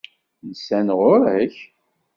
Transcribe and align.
Nsan 0.49 0.87
ɣur-k? 0.97 1.55